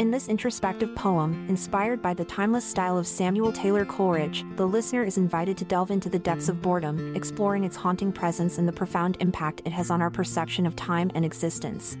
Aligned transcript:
In 0.00 0.10
this 0.10 0.26
introspective 0.26 0.92
poem, 0.96 1.46
inspired 1.48 2.02
by 2.02 2.14
the 2.14 2.24
timeless 2.24 2.64
style 2.64 2.98
of 2.98 3.06
Samuel 3.06 3.52
Taylor 3.52 3.84
Coleridge, 3.84 4.44
the 4.56 4.66
listener 4.66 5.04
is 5.04 5.18
invited 5.18 5.56
to 5.58 5.64
delve 5.64 5.92
into 5.92 6.08
the 6.08 6.18
depths 6.18 6.48
of 6.48 6.60
boredom, 6.60 7.14
exploring 7.14 7.62
its 7.62 7.76
haunting 7.76 8.10
presence 8.10 8.58
and 8.58 8.66
the 8.66 8.72
profound 8.72 9.16
impact 9.20 9.62
it 9.64 9.70
has 9.70 9.92
on 9.92 10.02
our 10.02 10.10
perception 10.10 10.66
of 10.66 10.74
time 10.74 11.12
and 11.14 11.24
existence. 11.24 11.96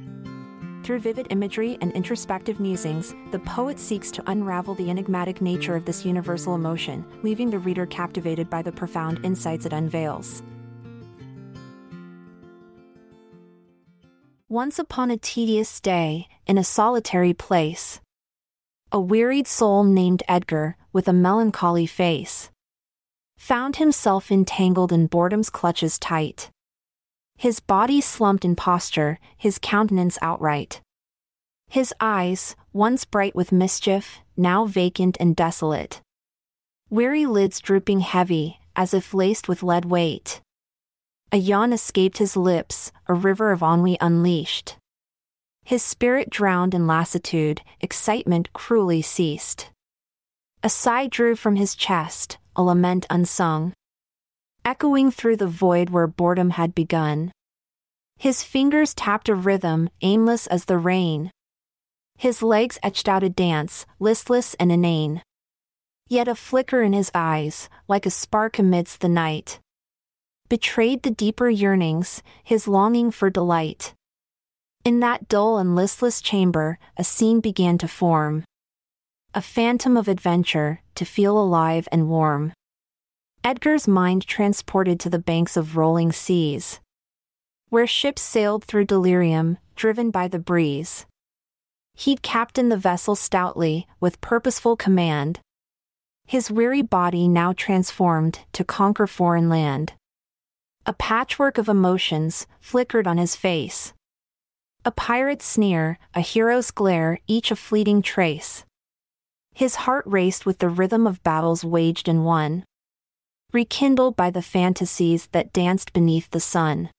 Through 0.82 0.98
vivid 0.98 1.28
imagery 1.30 1.78
and 1.80 1.92
introspective 1.92 2.58
musings, 2.58 3.14
the 3.30 3.38
poet 3.38 3.78
seeks 3.78 4.10
to 4.10 4.28
unravel 4.28 4.74
the 4.74 4.90
enigmatic 4.90 5.40
nature 5.40 5.76
of 5.76 5.84
this 5.84 6.04
universal 6.04 6.56
emotion, 6.56 7.04
leaving 7.22 7.48
the 7.48 7.60
reader 7.60 7.86
captivated 7.86 8.50
by 8.50 8.60
the 8.60 8.72
profound 8.72 9.24
insights 9.24 9.66
it 9.66 9.72
unveils. 9.72 10.42
Once 14.50 14.78
upon 14.78 15.10
a 15.10 15.16
tedious 15.16 15.80
day, 15.80 16.28
in 16.46 16.58
a 16.58 16.64
solitary 16.64 17.32
place, 17.32 18.00
a 18.92 19.00
wearied 19.00 19.46
soul 19.46 19.82
named 19.82 20.22
Edgar, 20.28 20.76
with 20.92 21.08
a 21.08 21.14
melancholy 21.14 21.86
face, 21.86 22.50
found 23.38 23.76
himself 23.76 24.30
entangled 24.30 24.92
in 24.92 25.06
boredom's 25.06 25.48
clutches 25.48 25.98
tight. 25.98 26.50
His 27.38 27.58
body 27.58 28.02
slumped 28.02 28.44
in 28.44 28.54
posture, 28.54 29.18
his 29.34 29.58
countenance 29.58 30.18
outright. 30.20 30.82
His 31.70 31.94
eyes, 31.98 32.54
once 32.74 33.06
bright 33.06 33.34
with 33.34 33.50
mischief, 33.50 34.18
now 34.36 34.66
vacant 34.66 35.16
and 35.18 35.34
desolate. 35.34 36.02
Weary 36.90 37.24
lids 37.24 37.60
drooping 37.60 38.00
heavy, 38.00 38.60
as 38.76 38.92
if 38.92 39.14
laced 39.14 39.48
with 39.48 39.62
lead 39.62 39.86
weight. 39.86 40.42
A 41.34 41.36
yawn 41.36 41.72
escaped 41.72 42.18
his 42.18 42.36
lips, 42.36 42.92
a 43.08 43.12
river 43.12 43.50
of 43.50 43.60
ennui 43.60 43.98
unleashed. 44.00 44.76
His 45.64 45.82
spirit 45.82 46.30
drowned 46.30 46.74
in 46.74 46.86
lassitude, 46.86 47.60
excitement 47.80 48.52
cruelly 48.52 49.02
ceased. 49.02 49.70
A 50.62 50.68
sigh 50.68 51.08
drew 51.08 51.34
from 51.34 51.56
his 51.56 51.74
chest, 51.74 52.38
a 52.54 52.62
lament 52.62 53.04
unsung. 53.10 53.72
Echoing 54.64 55.10
through 55.10 55.34
the 55.38 55.48
void 55.48 55.90
where 55.90 56.06
boredom 56.06 56.50
had 56.50 56.72
begun. 56.72 57.32
His 58.16 58.44
fingers 58.44 58.94
tapped 58.94 59.28
a 59.28 59.34
rhythm, 59.34 59.90
aimless 60.02 60.46
as 60.46 60.66
the 60.66 60.78
rain. 60.78 61.32
His 62.16 62.44
legs 62.44 62.78
etched 62.80 63.08
out 63.08 63.24
a 63.24 63.28
dance, 63.28 63.86
listless 63.98 64.54
and 64.60 64.70
inane. 64.70 65.20
Yet 66.06 66.28
a 66.28 66.36
flicker 66.36 66.80
in 66.80 66.92
his 66.92 67.10
eyes, 67.12 67.68
like 67.88 68.06
a 68.06 68.10
spark 68.10 68.60
amidst 68.60 69.00
the 69.00 69.08
night 69.08 69.58
betrayed 70.48 71.02
the 71.02 71.10
deeper 71.10 71.48
yearnings, 71.48 72.22
his 72.42 72.68
longing 72.68 73.10
for 73.10 73.30
delight. 73.30 73.94
In 74.84 75.00
that 75.00 75.28
dull 75.28 75.58
and 75.58 75.74
listless 75.74 76.20
chamber, 76.20 76.78
a 76.96 77.04
scene 77.04 77.40
began 77.40 77.78
to 77.78 77.88
form. 77.88 78.44
A 79.34 79.40
phantom 79.40 79.96
of 79.96 80.08
adventure, 80.08 80.80
to 80.94 81.04
feel 81.04 81.38
alive 81.38 81.88
and 81.90 82.08
warm. 82.08 82.52
Edgar's 83.42 83.88
mind 83.88 84.26
transported 84.26 85.00
to 85.00 85.10
the 85.10 85.18
banks 85.18 85.56
of 85.56 85.76
rolling 85.76 86.12
seas. 86.12 86.80
Where 87.68 87.86
ships 87.86 88.22
sailed 88.22 88.64
through 88.64 88.84
delirium, 88.84 89.58
driven 89.74 90.10
by 90.10 90.28
the 90.28 90.38
breeze. 90.38 91.06
He'd 91.94 92.22
captained 92.22 92.70
the 92.70 92.76
vessel 92.76 93.16
stoutly, 93.16 93.86
with 94.00 94.20
purposeful 94.20 94.76
command. 94.76 95.40
His 96.26 96.50
weary 96.50 96.82
body 96.82 97.28
now 97.28 97.52
transformed 97.52 98.40
to 98.52 98.64
conquer 98.64 99.06
foreign 99.06 99.48
land. 99.48 99.94
A 100.86 100.92
patchwork 100.92 101.56
of 101.56 101.70
emotions 101.70 102.46
flickered 102.60 103.06
on 103.06 103.16
his 103.16 103.34
face. 103.34 103.94
A 104.84 104.90
pirate's 104.90 105.46
sneer, 105.46 105.98
a 106.14 106.20
hero's 106.20 106.70
glare, 106.70 107.20
each 107.26 107.50
a 107.50 107.56
fleeting 107.56 108.02
trace. 108.02 108.66
His 109.54 109.76
heart 109.86 110.04
raced 110.06 110.44
with 110.44 110.58
the 110.58 110.68
rhythm 110.68 111.06
of 111.06 111.22
battles 111.22 111.64
waged 111.64 112.06
and 112.06 112.26
won. 112.26 112.64
Rekindled 113.50 114.14
by 114.14 114.28
the 114.28 114.42
fantasies 114.42 115.28
that 115.28 115.54
danced 115.54 115.94
beneath 115.94 116.28
the 116.28 116.40
sun. 116.40 116.90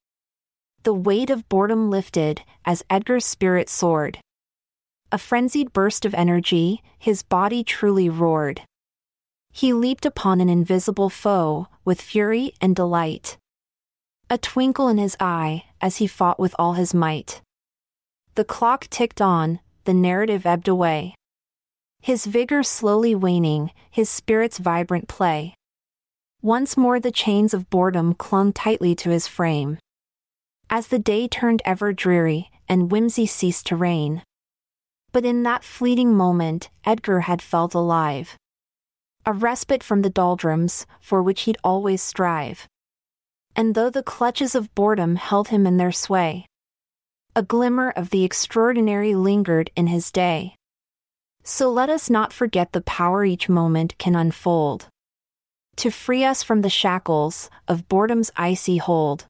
The 0.82 0.96
weight 0.96 1.30
of 1.30 1.48
boredom 1.48 1.92
lifted 1.92 2.42
as 2.66 2.84
Edgar's 2.90 3.26
spirit 3.26 3.70
soared. 3.70 4.18
A 5.12 5.20
frenzied 5.20 5.74
burst 5.74 6.06
of 6.06 6.16
energy, 6.16 6.82
his 6.98 7.22
body 7.22 7.64
truly 7.64 8.10
roared. 8.10 8.62
He 9.54 9.74
leaped 9.74 10.08
upon 10.08 10.42
an 10.42 10.50
invisible 10.50 11.12
foe 11.12 11.68
with 11.84 12.02
fury 12.02 12.54
and 12.60 12.76
delight 12.76 13.38
a 14.28 14.38
twinkle 14.40 14.88
in 14.88 14.98
his 14.98 15.16
eye 15.20 15.64
as 15.80 15.98
he 15.98 16.08
fought 16.08 16.40
with 16.40 16.56
all 16.58 16.74
his 16.74 16.94
might. 16.94 17.42
The 18.34 18.44
clock 18.44 18.88
ticked 18.90 19.22
on, 19.22 19.60
the 19.84 19.94
narrative 19.94 20.46
ebbed 20.46 20.68
away. 20.68 21.14
His 22.02 22.26
vigor 22.26 22.64
slowly 22.64 23.14
waning, 23.14 23.72
his 23.90 24.10
spirit's 24.10 24.58
vibrant 24.58 25.08
play. 25.08 25.54
Once 26.42 26.76
more 26.76 27.00
the 27.00 27.12
chains 27.12 27.54
of 27.54 27.70
boredom 27.70 28.14
clung 28.14 28.52
tightly 28.52 28.96
to 28.96 29.10
his 29.10 29.28
frame. 29.28 29.78
As 30.70 30.88
the 30.88 31.00
day 31.00 31.28
turned 31.28 31.62
ever 31.64 31.94
dreary, 31.94 32.50
and 32.68 32.92
whimsy 32.92 33.28
ceased 33.28 33.68
to 33.68 33.76
reign. 33.76 34.24
But 35.12 35.26
in 35.26 35.44
that 35.44 35.64
fleeting 35.64 36.14
moment, 36.14 36.70
Edgar 36.84 37.22
had 37.22 37.42
felt 37.42 37.76
alive. 37.76 38.38
A 39.26 39.34
respite 39.34 39.84
from 39.84 40.02
the 40.02 40.10
doldrums, 40.10 40.86
for 41.00 41.22
which 41.22 41.44
he'd 41.44 41.58
always 41.64 42.02
strive 42.02 42.68
and 43.56 43.76
though 43.76 43.90
the 43.90 44.04
clutches 44.04 44.56
of 44.56 44.74
boredom 44.76 45.16
held 45.16 45.48
him 45.48 45.66
in 45.66 45.78
their 45.78 45.92
sway, 45.92 46.46
a 47.36 47.44
glimmer 47.44 47.92
of 47.92 48.10
the 48.10 48.24
extraordinary 48.24 49.16
lingered 49.16 49.70
in 49.76 49.88
his 49.88 50.12
day. 50.12 50.56
So 51.44 51.70
let 51.70 51.90
us 51.90 52.10
not 52.10 52.34
forget 52.34 52.72
the 52.72 52.82
power 52.82 53.24
each 53.24 53.50
moment 53.50 53.98
can 53.98 54.16
unfold. 54.16 54.88
To 55.78 55.92
free 55.92 56.24
us 56.24 56.42
from 56.42 56.62
the 56.62 56.70
shackles 56.70 57.50
of 57.68 57.88
boredom's 57.88 58.32
icy 58.36 58.78
hold. 58.78 59.26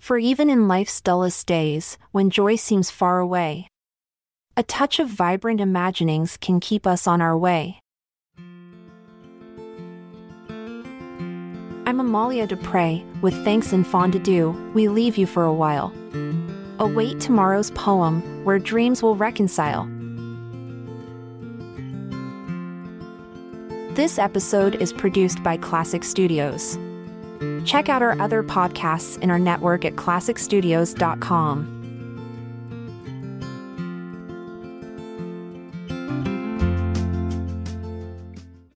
For 0.00 0.18
even 0.18 0.50
in 0.50 0.66
life's 0.66 1.00
dullest 1.00 1.46
days, 1.46 1.96
when 2.10 2.30
joy 2.30 2.56
seems 2.56 2.90
far 2.90 3.20
away, 3.20 3.68
a 4.56 4.62
touch 4.62 4.98
of 4.98 5.08
vibrant 5.08 5.60
imaginings 5.60 6.36
can 6.36 6.60
keep 6.60 6.86
us 6.86 7.06
on 7.06 7.22
our 7.22 7.38
way. 7.38 7.78
I'm 11.92 12.00
Amalia 12.00 12.46
Dupre, 12.46 13.04
with 13.20 13.34
thanks 13.44 13.74
and 13.74 13.86
fond 13.86 14.14
adieu, 14.14 14.52
we 14.72 14.88
leave 14.88 15.18
you 15.18 15.26
for 15.26 15.44
a 15.44 15.52
while. 15.52 15.92
Await 16.78 17.20
tomorrow's 17.20 17.70
poem, 17.72 18.22
where 18.46 18.58
dreams 18.58 19.02
will 19.02 19.14
reconcile. 19.14 19.84
This 23.94 24.18
episode 24.18 24.76
is 24.76 24.90
produced 24.90 25.42
by 25.42 25.58
Klassic 25.58 26.02
Studios. 26.02 26.78
Check 27.66 27.90
out 27.90 28.00
our 28.00 28.18
other 28.18 28.42
podcasts 28.42 29.20
in 29.20 29.30
our 29.30 29.38
network 29.38 29.84
at 29.84 29.96
klassicstudios.com. 29.96 31.81